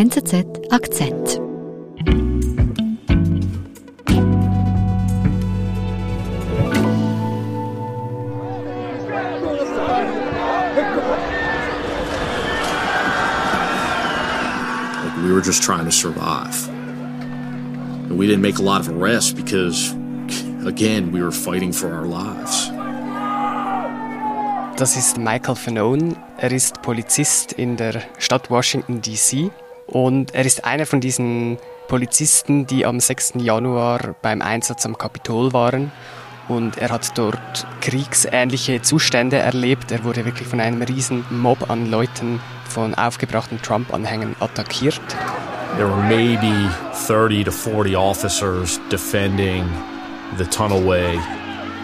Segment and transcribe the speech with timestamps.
[0.00, 1.38] NZZ Akzent.
[15.22, 16.66] We were just trying to survive.
[18.08, 19.92] And we didn't make a lot of arrests because,
[20.64, 22.70] again, we were fighting for our lives.
[24.78, 26.16] Das ist Michael Fanone.
[26.38, 29.50] Er ist Polizist in der Stadt Washington, D.C.
[29.90, 31.58] Und er ist einer von diesen
[31.88, 33.34] Polizisten, die am 6.
[33.38, 35.90] Januar beim Einsatz am Kapitol waren.
[36.48, 39.92] Und er hat dort kriegsähnliche Zustände erlebt.
[39.92, 45.00] Er wurde wirklich von einem riesen Mob an Leuten von aufgebrachten Trump-Anhängern attackiert.
[45.76, 46.70] There were maybe
[47.06, 49.64] 30 to 40 officers defending
[50.38, 51.18] the tunnelway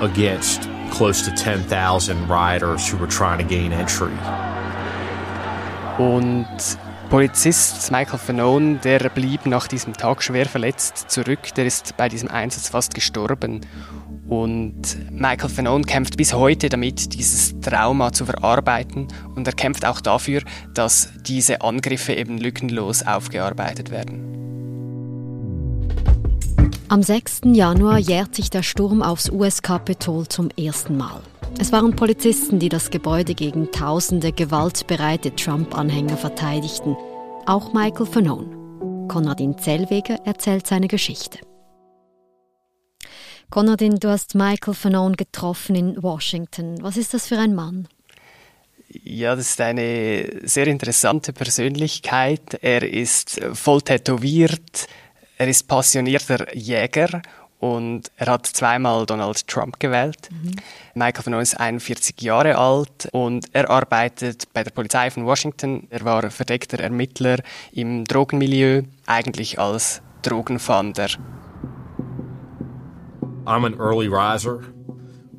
[0.01, 4.12] against close to 10,000 riders who were trying to gain entry.
[5.98, 6.46] Und
[7.10, 11.54] Polizist Michael Fanone, der blieb nach diesem Tag schwer verletzt zurück.
[11.54, 13.60] Der ist bei diesem Einsatz fast gestorben.
[14.29, 19.07] Und Michael Fanone kämpft bis heute damit, dieses Trauma zu verarbeiten.
[19.37, 20.43] Und er kämpft auch dafür,
[20.74, 24.26] dass diese Angriffe eben lückenlos aufgearbeitet werden.
[26.88, 27.43] Am 6.
[27.52, 31.20] Januar jährt sich der Sturm aufs US-Kapitol zum ersten Mal.
[31.58, 36.96] Es waren Polizisten, die das Gebäude gegen tausende gewaltbereite Trump-Anhänger verteidigten.
[37.46, 39.08] Auch Michael Fanone.
[39.08, 41.38] Konradin Zellweger erzählt seine Geschichte.
[43.50, 46.82] Konradin, du hast Michael Fanone getroffen in Washington.
[46.82, 47.88] Was ist das für ein Mann?
[48.88, 52.58] Ja, das ist eine sehr interessante Persönlichkeit.
[52.60, 54.86] Er ist voll tätowiert,
[55.38, 57.22] er ist passionierter Jäger
[57.60, 60.29] und er hat zweimal Donald Trump gewählt.
[60.30, 60.57] Mhm.
[60.95, 65.87] Michael Fanone ist 41 Jahre alt und er arbeitet bei der Polizei von Washington.
[65.91, 67.38] Er war verdeckter Ermittler
[67.72, 71.09] im Drogenmilieu, eigentlich als Drogenfander.
[73.47, 74.60] I'm an early riser.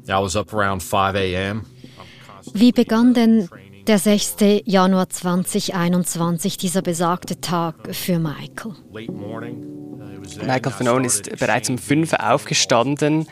[0.07, 1.65] I was up around 5 a.m.
[2.53, 3.49] Wie begann denn
[3.87, 4.35] der 6.
[4.65, 8.73] Januar 2021, dieser besagte Tag für Michael?
[8.91, 13.27] Michael Fanone ist bereits um 5 Uhr aufgestanden.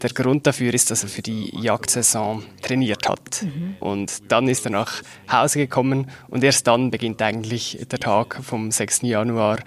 [0.00, 3.42] Der Grund dafür ist, dass er für die Jagdsaison trainiert hat.
[3.42, 3.76] Mhm.
[3.80, 8.70] Und dann ist er nach Hause gekommen und erst dann beginnt eigentlich der Tag vom
[8.70, 9.02] 6.
[9.02, 9.58] Januar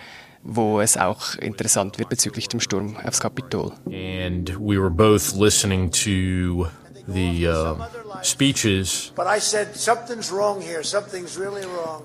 [0.42, 3.74] wo es auch interessant wird bezüglich dem Sturm aufs Kapitol.
[3.88, 6.70] And we were both listening to
[7.08, 7.76] the uh,
[8.24, 9.12] speeches.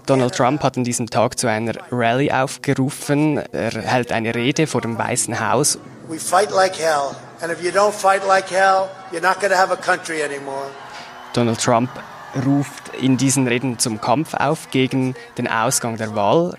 [0.06, 3.38] Donald Trump hat an diesem Tag zu einer Rallye aufgerufen.
[3.52, 5.78] Er hält eine Rede vor dem Weißen Haus.
[6.08, 9.56] We fight like hell, and if you don't fight like hell, you're not going to
[9.56, 10.66] have a country anymore.
[11.32, 11.90] Donald Trump
[12.44, 16.56] ruft in diesen Reden zum Kampf auf gegen den Ausgang der Wahl.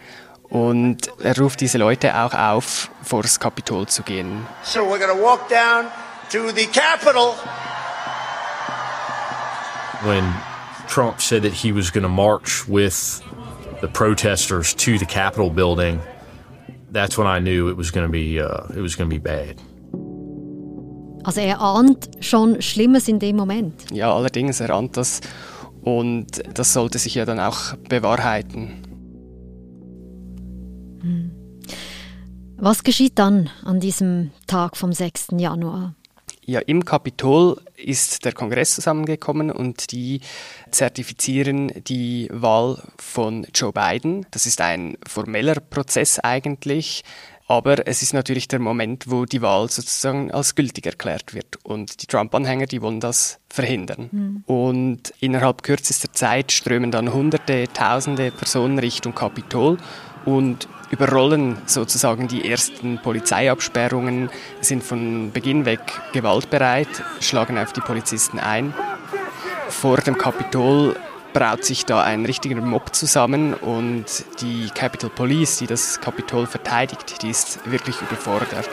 [0.50, 4.45] Und er ruft diese Leute auch auf, vor das Kapitol zu gehen.
[4.63, 5.85] So we're going to walk down
[6.31, 7.34] to the Capitol.
[10.05, 10.23] When
[10.88, 13.21] Trump said that he was going to march with
[13.81, 15.99] the protesters to the Capitol building,
[16.91, 19.19] that's when I knew it was going to be uh, it was going to be
[19.19, 19.61] bad.
[21.23, 23.91] Also er ahnt schon Schlimmes in dem Moment.
[23.91, 25.21] Ja, allerdings er ahnt das
[25.81, 28.85] und das sollte sich ja dann auch bewahrheiten.
[32.57, 35.27] Was geschieht dann an diesem Tag vom 6.
[35.37, 35.95] Januar?
[36.47, 40.22] Ja, im Kapitol ist der Kongress zusammengekommen und die
[40.69, 44.28] zertifizieren die Wahl von Joe Biden.
[44.29, 47.03] Das ist ein formeller Prozess eigentlich,
[47.47, 51.57] aber es ist natürlich der Moment, wo die Wahl sozusagen als gültig erklärt wird.
[51.63, 54.09] Und die Trump-Anhänger, die wollen das verhindern.
[54.11, 54.44] Mhm.
[54.45, 59.78] Und innerhalb kürzester Zeit strömen dann Hunderte, Tausende Personen Richtung Kapitol
[60.25, 64.30] und überrollen sozusagen die ersten Polizeiabsperrungen,
[64.62, 65.81] sind von Beginn weg
[66.13, 66.88] gewaltbereit,
[67.19, 68.74] schlagen auf die Polizisten ein.
[69.69, 70.96] Vor dem Kapitol
[71.34, 74.06] braut sich da ein richtiger Mob zusammen und
[74.40, 78.70] die Capitol Police, die das Kapitol verteidigt, die ist wirklich überfordert.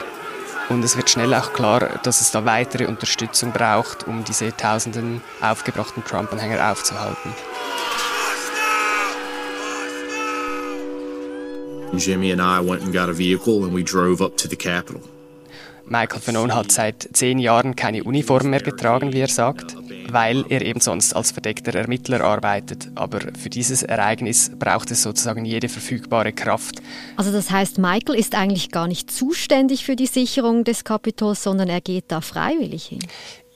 [0.69, 5.21] Und es wird schnell auch klar, dass es da weitere Unterstützung braucht, um diese tausenden
[5.41, 7.33] aufgebrachten Trump-Anhänger aufzuhalten.
[11.97, 15.01] Jimmy and I went and got a vehicle and we drove up to the Capitol.
[15.85, 19.75] Michael Fanone hat seit zehn Jahren keine Uniform mehr getragen, wie er sagt,
[20.09, 22.89] weil er eben sonst als verdeckter Ermittler arbeitet.
[22.95, 26.81] Aber für dieses Ereignis braucht es sozusagen jede verfügbare Kraft.
[27.17, 31.67] Also das heißt, Michael ist eigentlich gar nicht zuständig für die Sicherung des Kapitols, sondern
[31.67, 32.99] er geht da freiwillig hin.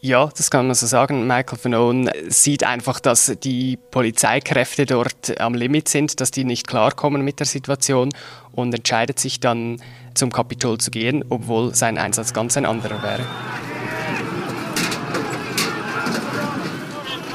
[0.07, 1.27] Ja, das kann man so sagen.
[1.27, 7.23] Michael Fanone sieht einfach, dass die Polizeikräfte dort am Limit sind, dass die nicht klarkommen
[7.23, 8.13] mit der Situation
[8.53, 9.81] und entscheidet sich dann
[10.13, 13.25] zum Kapitol zu gehen, obwohl sein Einsatz ganz ein anderer wäre.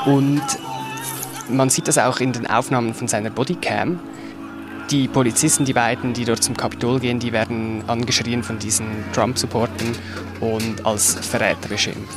[0.06, 0.42] Und
[1.50, 4.00] man sieht das auch in den Aufnahmen von seiner Bodycam.
[4.90, 9.94] Die Polizisten, die beiden, die dort zum Kapitol gehen, die werden angeschrien von diesen Trump-Supportern
[10.40, 12.16] und als Verräter beschimpft.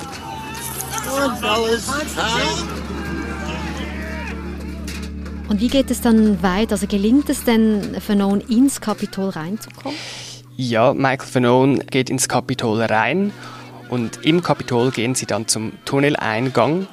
[5.47, 6.73] Und wie geht es dann weiter?
[6.73, 9.97] Also gelingt es denn, Fanon ins Kapitol reinzukommen?
[10.57, 13.31] Ja, Michael Fanon geht ins Kapitol rein
[13.89, 16.87] und im Kapitol gehen sie dann zum Tunneleingang.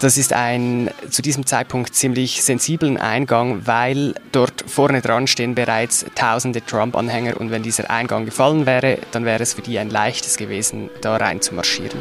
[0.00, 6.06] Das ist ein zu diesem Zeitpunkt ziemlich sensiblen Eingang, weil dort vorne dran stehen bereits
[6.14, 10.36] tausende Trump-Anhänger und wenn dieser Eingang gefallen wäre, dann wäre es für die ein leichtes
[10.36, 11.98] gewesen, da rein zu marschieren.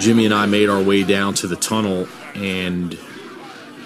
[0.00, 2.96] Jimmy and I made our way down to the tunnel, and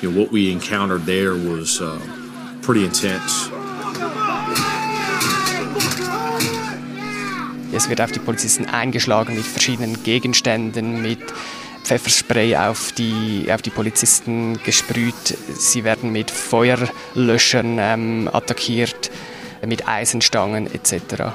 [0.01, 1.99] you know, what we encountered there was uh,
[2.61, 3.51] pretty intense.
[7.75, 11.21] Es wird auf die Polizisten eingeschlagen mit verschiedenen Gegenständen, mit
[11.83, 15.37] Pfefferspray auf die, auf die Polizisten gesprüht.
[15.57, 19.11] Sie werden mit Feuerlöschern ähm, attackiert,
[19.65, 21.33] mit Eisenstangen etc.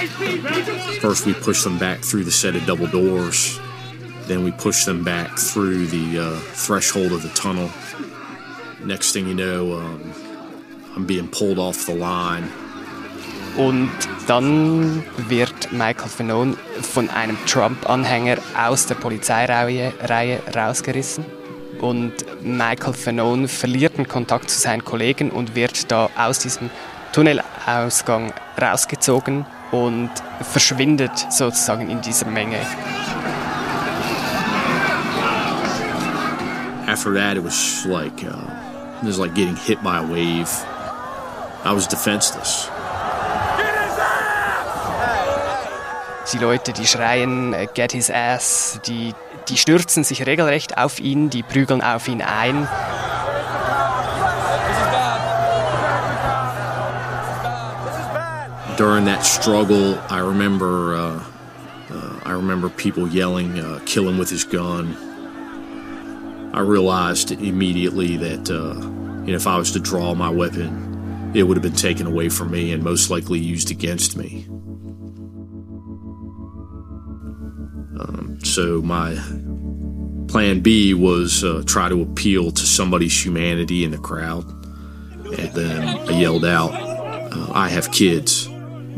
[0.00, 3.60] First, we push them back through the set of double doors.
[4.28, 7.68] Then we push them back through the uh, threshold of the tunnel.
[8.82, 10.14] Next thing you know, um,
[10.96, 12.48] I'm being pulled off the line.
[13.58, 13.90] Und
[14.26, 21.26] dann wird Michael Fanone von einem Trump-Anhänger aus der Polizeireihe Reihe rausgerissen.
[21.80, 26.70] Und Michael Fanone verliert den Kontakt zu seinen Kollegen und wird da aus diesem
[27.12, 30.10] Tunnelausgang rausgezogen und
[30.42, 32.58] verschwindet sozusagen in dieser Menge.
[36.86, 38.50] After that, it was like uh,
[39.00, 40.50] it was like getting hit by a wave.
[41.64, 42.68] I was defenseless.
[46.32, 49.14] Die Leute, die schreien, äh, get his ass, die,
[49.48, 52.68] die stürzen sich regelrecht auf ihn, die prügeln auf ihn ein.
[58.80, 61.22] During that struggle, I remember uh,
[61.90, 64.96] uh, I remember people yelling, uh, "Kill him with his gun."
[66.54, 68.80] I realized immediately that uh,
[69.26, 72.30] you know if I was to draw my weapon, it would have been taken away
[72.30, 74.46] from me and most likely used against me.
[78.00, 79.16] Um, so my
[80.26, 84.50] plan B was uh, try to appeal to somebody's humanity in the crowd,
[85.38, 88.49] and then I yelled out, uh, "I have kids."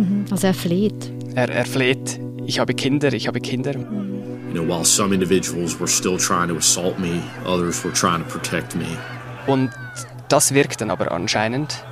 [0.03, 0.25] Mhm.
[0.31, 1.13] Also er flieht.
[1.35, 3.73] Er, er fleht, ich habe Kinder, ich habe Kinder.
[3.73, 8.29] You know, while some individuals were still trying to assault me, others were trying to
[8.29, 8.87] protect me.
[9.47, 9.71] Und
[10.29, 11.85] das wirkt dann aber anscheinend.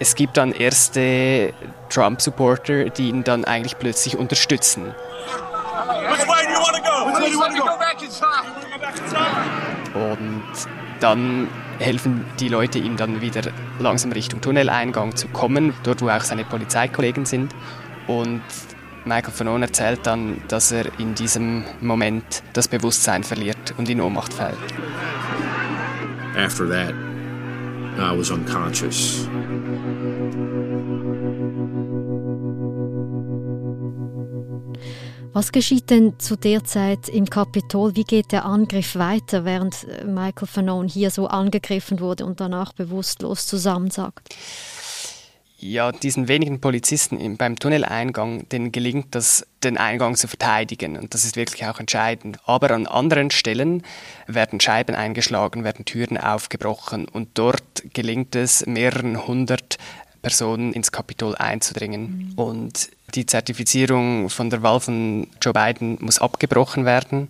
[0.00, 1.54] Es gibt dann erste
[1.88, 4.94] Trump-Supporter, die ihn dann eigentlich plötzlich unterstützen.
[9.94, 10.42] Und
[11.00, 11.48] dann
[11.78, 13.42] helfen die Leute ihm dann wieder
[13.78, 17.54] langsam Richtung Tunneleingang zu kommen, dort wo auch seine Polizeikollegen sind.
[18.06, 18.42] Und
[19.04, 24.32] Michael Fanon erzählt dann, dass er in diesem Moment das Bewusstsein verliert und in Ohnmacht
[24.32, 24.56] fällt.
[26.36, 26.94] After that,
[27.98, 29.28] I was unconscious.
[35.34, 37.96] Was geschieht denn zu der Zeit im Kapitol?
[37.96, 42.72] Wie geht der Angriff weiter, während äh, Michael Fanon hier so angegriffen wurde und danach
[42.72, 44.32] bewusstlos zusammensagt?
[45.58, 50.96] Ja, diesen wenigen Polizisten beim Tunneleingang, denen gelingt das, den Eingang zu verteidigen.
[50.96, 52.38] Und das ist wirklich auch entscheidend.
[52.46, 53.82] Aber an anderen Stellen
[54.28, 59.78] werden Scheiben eingeschlagen, werden Türen aufgebrochen und dort gelingt es mehreren hundert
[60.22, 62.30] Personen ins Kapitol einzudringen.
[62.30, 62.38] Mhm.
[62.38, 67.28] Und die Zertifizierung von der Wahl von Joe Biden muss abgebrochen werden.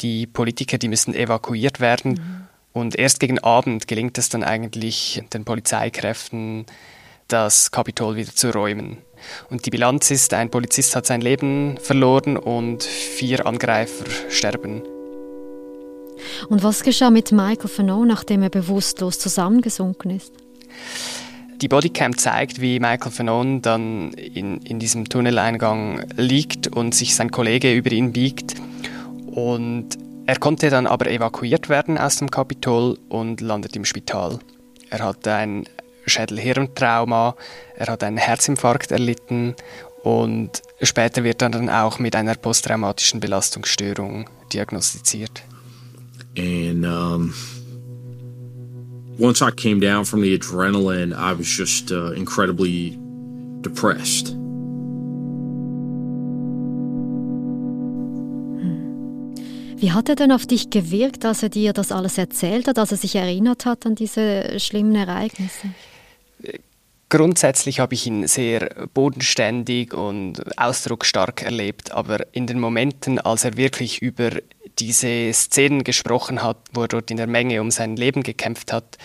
[0.00, 2.12] Die Politiker, die müssen evakuiert werden.
[2.12, 2.48] Mhm.
[2.72, 6.66] Und erst gegen Abend gelingt es dann eigentlich den Polizeikräften,
[7.28, 8.98] das Kapitol wieder zu räumen.
[9.50, 14.82] Und die Bilanz ist, ein Polizist hat sein Leben verloren und vier Angreifer sterben.
[16.48, 20.32] Und was geschah mit Michael Fanon, nachdem er bewusstlos zusammengesunken ist?
[21.60, 27.30] Die Bodycam zeigt, wie Michael Fanon dann in, in diesem Tunneleingang liegt und sich sein
[27.30, 28.54] Kollege über ihn biegt.
[29.26, 34.38] Und er konnte dann aber evakuiert werden aus dem Kapitol und landet im Spital.
[34.88, 35.66] Er hatte ein
[36.06, 37.36] Schädelhirntrauma,
[37.76, 39.54] er hat einen Herzinfarkt erlitten
[40.02, 45.42] und später wird er dann auch mit einer posttraumatischen Belastungsstörung diagnostiziert.
[46.38, 47.34] And um,
[49.20, 52.98] once I came down from the adrenaline, I was just uh, incredibly
[53.60, 54.34] depressed.
[59.76, 62.92] Wie hat er denn auf dich gewirkt, als er dir das alles erzählt hat, als
[62.92, 65.68] er sich erinnert hat an diese schlimmen Ereignisse?
[67.08, 73.56] Grundsätzlich habe ich ihn sehr bodenständig und ausdrucksstark erlebt, aber in den Momenten, als er
[73.56, 74.30] wirklich über
[74.80, 78.98] diese Szenen gesprochen hat, wo er dort in der Menge um sein Leben gekämpft hat,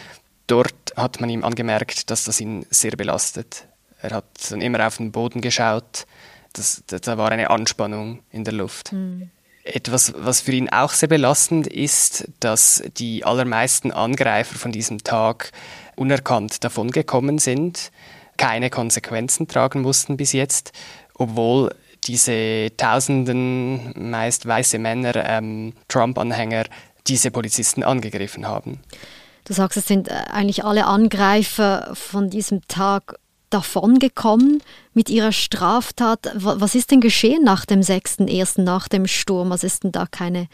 [0.47, 3.67] dort hat man ihm angemerkt, dass das ihn sehr belastet.
[4.01, 6.05] Er hat dann immer auf den Boden geschaut,
[6.53, 8.93] das, da war eine Anspannung in der Luft.
[8.93, 9.29] Mhm.
[9.63, 15.51] Etwas, was für ihn auch sehr belastend ist, dass die allermeisten Angreifer von diesem Tag
[15.95, 17.91] unerkannt davongekommen sind,
[18.37, 20.71] keine Konsequenzen tragen mussten bis jetzt,
[21.15, 21.73] obwohl
[22.05, 26.65] diese tausenden, meist weiße Männer, ähm, Trump-Anhänger,
[27.07, 28.79] diese Polizisten angegriffen haben.
[29.45, 33.19] Du sagst, es sind äh, eigentlich alle Angreifer von diesem Tag
[33.49, 34.61] davongekommen
[34.93, 36.31] mit ihrer Straftat.
[36.35, 39.49] Was ist denn geschehen nach dem 6.1., nach dem Sturm?
[39.49, 40.47] Was ist denn da keine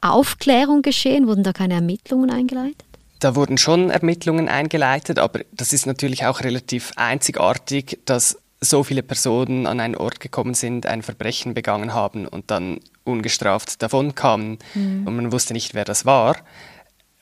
[0.00, 1.26] Aufklärung geschehen?
[1.26, 2.84] Wurden da keine Ermittlungen eingeleitet?
[3.18, 9.02] Da wurden schon Ermittlungen eingeleitet, aber das ist natürlich auch relativ einzigartig, dass so viele
[9.02, 15.06] Personen an einen Ort gekommen sind, ein Verbrechen begangen haben und dann ungestraft davonkamen mhm.
[15.06, 16.36] und man wusste nicht, wer das war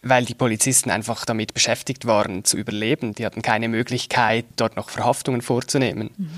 [0.02, 3.14] weil die Polizisten einfach damit beschäftigt waren, zu überleben.
[3.14, 6.10] Die hatten keine Möglichkeit, dort noch Verhaftungen vorzunehmen.
[6.16, 6.30] Mhm.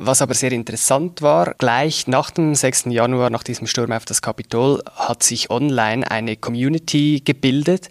[0.00, 2.84] Was aber sehr interessant war, gleich nach dem 6.
[2.90, 7.90] Januar, nach diesem Sturm auf das Kapitol, hat sich online eine Community gebildet,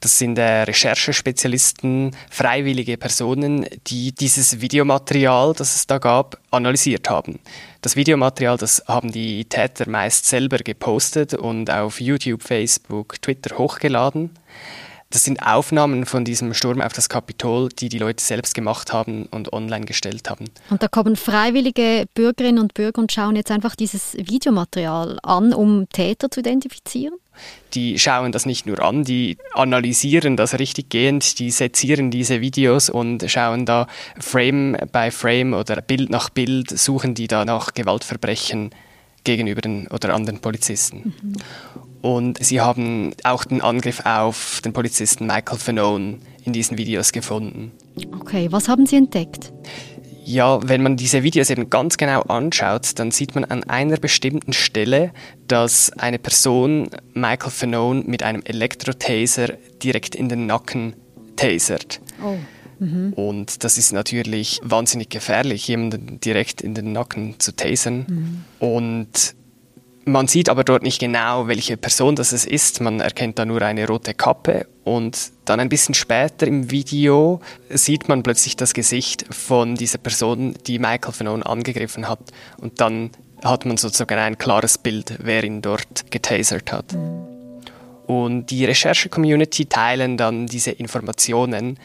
[0.00, 7.40] das sind äh, Recherchespezialisten, freiwillige Personen, die dieses Videomaterial, das es da gab, analysiert haben.
[7.82, 14.30] Das Videomaterial, das haben die Täter meist selber gepostet und auf YouTube, Facebook, Twitter hochgeladen.
[15.10, 19.24] Das sind Aufnahmen von diesem Sturm auf das Kapitol, die die Leute selbst gemacht haben
[19.30, 20.44] und online gestellt haben.
[20.68, 25.88] Und da kommen freiwillige Bürgerinnen und Bürger und schauen jetzt einfach dieses Videomaterial an, um
[25.88, 27.14] Täter zu identifizieren?
[27.72, 32.90] Die schauen das nicht nur an, die analysieren das richtig gehend, die sezieren diese Videos
[32.90, 33.86] und schauen da
[34.18, 38.70] Frame by Frame oder Bild nach Bild, suchen die da nach Gewaltverbrechen
[39.28, 41.14] gegenüber den oder anderen Polizisten.
[41.22, 41.36] Mhm.
[42.00, 47.72] Und sie haben auch den Angriff auf den Polizisten Michael Fanone in diesen Videos gefunden.
[48.20, 49.52] Okay, was haben Sie entdeckt?
[50.24, 54.52] Ja, wenn man diese Videos eben ganz genau anschaut, dann sieht man an einer bestimmten
[54.52, 55.12] Stelle,
[55.46, 60.94] dass eine Person Michael Fanone mit einem Elektrotaser direkt in den Nacken
[61.36, 62.00] tasert.
[62.22, 62.36] Oh.
[62.78, 63.12] Mhm.
[63.14, 68.06] Und das ist natürlich wahnsinnig gefährlich, jemanden direkt in den Nacken zu tasern.
[68.08, 68.66] Mhm.
[68.66, 69.34] Und
[70.08, 72.80] man sieht aber dort nicht genau, welche Person das ist.
[72.80, 78.08] Man erkennt da nur eine rote Kappe und dann ein bisschen später im Video sieht
[78.08, 82.20] man plötzlich das Gesicht von dieser Person, die Michael Fanone angegriffen hat.
[82.58, 83.10] Und dann
[83.44, 86.96] hat man sozusagen ein klares Bild, wer ihn dort getasert hat.
[88.06, 91.78] Und die Recherche-Community teilen dann diese Informationen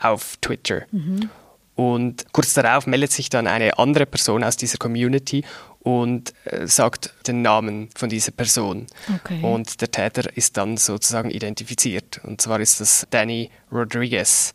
[0.00, 0.82] auf Twitter.
[0.90, 1.30] Mhm.
[1.76, 5.44] Und kurz darauf meldet sich dann eine andere Person aus dieser Community
[5.80, 8.86] und äh, sagt den Namen von dieser Person.
[9.14, 9.40] Okay.
[9.42, 12.20] Und der Täter ist dann sozusagen identifiziert.
[12.24, 14.52] Und zwar ist das Danny Rodriguez,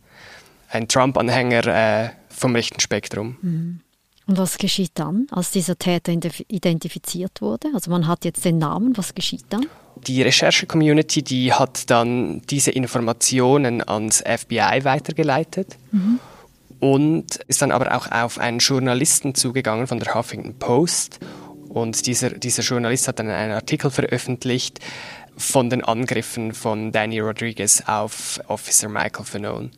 [0.68, 3.38] ein Trump-Anhänger äh, vom rechten Spektrum.
[3.42, 3.80] Mhm.
[4.26, 7.68] Und was geschieht dann, als dieser Täter identifiziert wurde?
[7.74, 9.66] Also man hat jetzt den Namen, was geschieht dann?
[10.06, 15.76] Die Recherche-Community, die hat dann diese Informationen ans FBI weitergeleitet.
[15.92, 16.18] Mhm
[16.80, 21.20] und ist dann aber auch auf einen Journalisten zugegangen von der Huffington Post.
[21.68, 24.80] Und dieser, dieser Journalist hat dann einen Artikel veröffentlicht
[25.36, 29.70] von den Angriffen von Danny Rodriguez auf Officer Michael Fanone.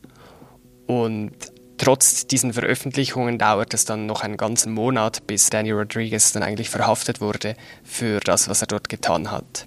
[0.86, 1.32] Und
[1.78, 6.70] trotz diesen Veröffentlichungen dauert es dann noch einen ganzen Monat, bis Danny Rodriguez dann eigentlich
[6.70, 9.66] verhaftet wurde für das, was er dort getan hat.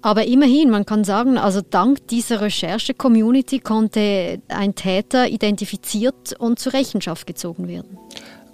[0.00, 6.72] Aber immerhin, man kann sagen, also dank dieser Recherche-Community konnte ein Täter identifiziert und zur
[6.72, 7.98] Rechenschaft gezogen werden.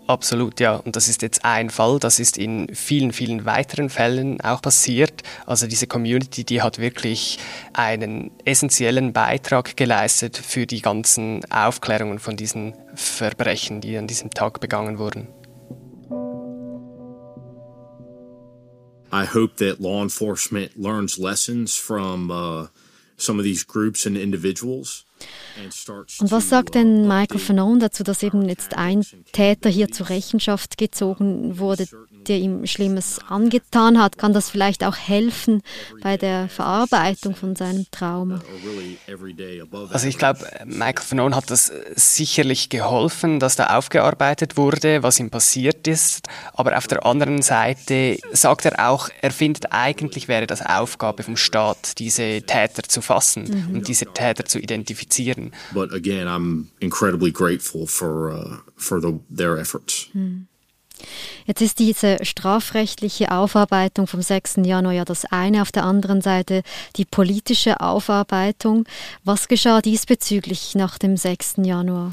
[0.06, 0.76] Absolut, ja.
[0.76, 1.99] Und das ist jetzt ein Fall.
[1.99, 5.23] Das ist in vielen, vielen weiteren Fällen auch passiert.
[5.46, 7.38] Also diese Community, die hat wirklich
[7.73, 14.61] einen essentiellen Beitrag geleistet für die ganzen Aufklärungen von diesen Verbrechen, die an diesem Tag
[14.61, 15.28] begangen wurden.
[19.11, 22.66] I hope that law enforcement learns lessons from uh,
[23.16, 25.04] some of these groups and individuals.
[26.21, 30.76] Und was sagt denn Michael Fanon dazu, dass eben jetzt ein Täter hier zur Rechenschaft
[30.78, 31.87] gezogen wurde,
[32.26, 34.18] der ihm Schlimmes angetan hat?
[34.18, 35.62] Kann das vielleicht auch helfen
[36.02, 38.42] bei der Verarbeitung von seinem Trauma?
[39.90, 45.30] Also ich glaube, Michael Fanon hat das sicherlich geholfen, dass da aufgearbeitet wurde, was ihm
[45.30, 46.26] passiert ist.
[46.52, 51.37] Aber auf der anderen Seite sagt er auch, er findet eigentlich wäre das Aufgabe vom
[51.37, 53.76] Staat, diese Täter zu fassen mhm.
[53.76, 55.03] und diese Täter zu identifizieren.
[55.73, 60.08] But again, I'm incredibly grateful for uh, for the, their efforts.
[60.14, 60.46] Mhm.
[61.46, 64.61] Jetzt ist diese strafrechtliche Aufarbeitung vom 6.
[64.64, 66.62] Januar ja das eine, auf der anderen Seite
[66.96, 68.87] die politische Aufarbeitung.
[69.25, 71.56] Was geschah diesbezüglich nach dem 6.
[71.58, 72.12] Januar?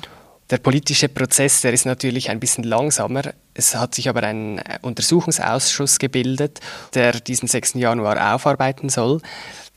[0.51, 3.22] Der politische Prozess, der ist natürlich ein bisschen langsamer.
[3.53, 6.60] Es hat sich aber ein Untersuchungsausschuss gebildet,
[6.93, 7.75] der diesen 6.
[7.75, 9.22] Januar aufarbeiten soll.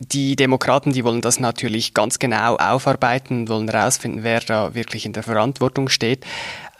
[0.00, 5.12] Die Demokraten, die wollen das natürlich ganz genau aufarbeiten, wollen herausfinden, wer da wirklich in
[5.12, 6.26] der Verantwortung steht.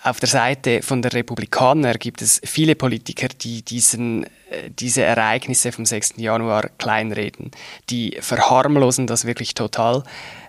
[0.02, 5.72] Auf der Seite von der Republikaner gibt es viele Politiker, die diesen, äh, diese Ereignisse
[5.72, 6.14] vom 6.
[6.16, 7.52] Januar kleinreden.
[7.88, 10.02] Die verharmlosen das wirklich total.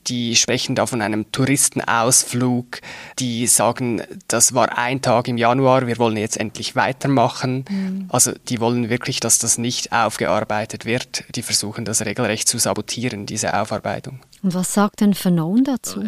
[0.08, 2.82] Die sprechen da von einem Touristenausflug.
[3.20, 7.66] Die sagen, das war ein Tag im Januar, wir wollen jetzt endlich weitermachen.
[7.70, 8.06] Mhm.
[8.10, 11.24] Also die wollen wirklich, dass das nicht aufgearbeitet wird.
[11.36, 14.20] Die versuchen das regelrecht zu sabotieren, diese Aufarbeitung.
[14.44, 16.04] Und was sagt denn Fanon dazu?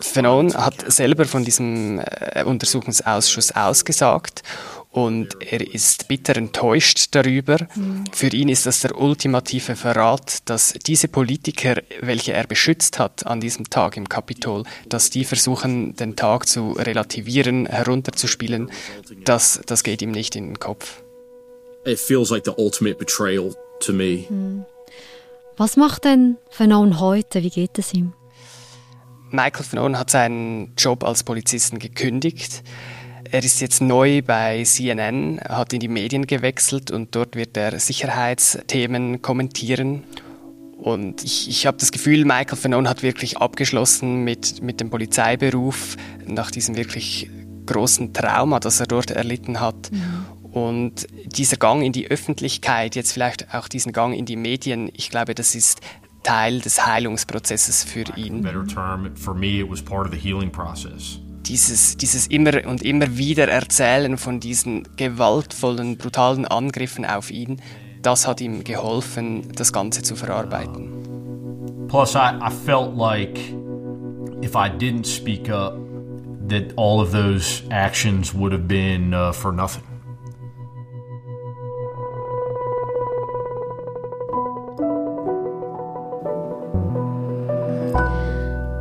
[0.00, 4.42] Fanon hat selber von diesem äh, Untersuchungsausschuss ausgesagt
[4.90, 7.58] und er ist bitter enttäuscht darüber.
[7.74, 8.04] Mhm.
[8.12, 13.40] Für ihn ist das der ultimative Verrat, dass diese Politiker, welche er beschützt hat an
[13.40, 18.70] diesem Tag im Kapitol, dass die versuchen, den Tag zu relativieren, herunterzuspielen,
[19.24, 21.02] das, das geht ihm nicht in den Kopf.
[21.84, 24.24] It feels like the ultimate betrayal to me.
[24.28, 24.64] Mhm.
[25.56, 27.42] Was macht denn Fanon heute?
[27.42, 28.12] Wie geht es ihm?
[29.30, 32.62] Michael Fanon hat seinen Job als Polizisten gekündigt.
[33.30, 37.78] Er ist jetzt neu bei CNN, hat in die Medien gewechselt und dort wird er
[37.78, 40.04] Sicherheitsthemen kommentieren.
[40.78, 45.96] Und ich, ich habe das Gefühl, Michael Fanon hat wirklich abgeschlossen mit, mit dem Polizeiberuf
[46.26, 47.28] nach diesem wirklich
[47.66, 49.90] großen Trauma, das er dort erlitten hat.
[49.92, 50.52] Mhm.
[50.52, 55.10] Und dieser Gang in die Öffentlichkeit, jetzt vielleicht auch diesen Gang in die Medien, ich
[55.10, 55.80] glaube, das ist
[56.22, 58.42] Teil des Heilungsprozesses für ihn.
[61.48, 67.62] Dieses, dieses immer und immer wieder Erzählen von diesen gewaltvollen, brutalen Angriffen auf ihn,
[68.02, 71.86] das hat ihm geholfen, das Ganze zu verarbeiten.
[71.88, 73.38] Plus, I, I felt like
[74.42, 75.78] if I didn't speak up,
[76.48, 79.82] that all of those actions would have been uh, for nothing.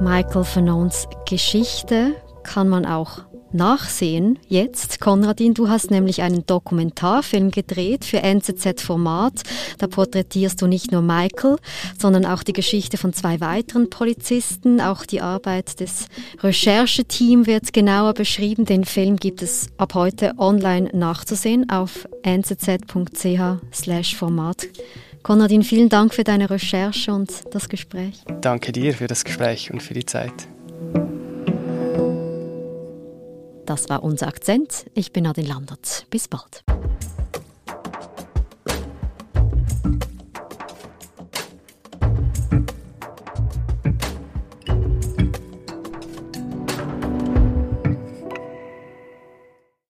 [0.02, 2.16] Michael Fanons Geschichte
[2.48, 5.00] kann man auch nachsehen jetzt.
[5.00, 9.44] Konradin, du hast nämlich einen Dokumentarfilm gedreht für NZZ-Format.
[9.78, 11.56] Da porträtierst du nicht nur Michael,
[11.98, 14.82] sondern auch die Geschichte von zwei weiteren Polizisten.
[14.82, 16.08] Auch die Arbeit des
[16.42, 18.66] Rechercheteams wird genauer beschrieben.
[18.66, 24.68] Den Film gibt es ab heute online nachzusehen auf nzz.ch/format.
[25.24, 28.24] Konradin, vielen Dank für deine Recherche und das Gespräch.
[28.42, 30.48] Danke dir für das Gespräch und für die Zeit.
[33.68, 34.86] Das war unser Akzent.
[34.94, 36.08] Ich bin Nadine Landert.
[36.10, 36.64] Bis bald.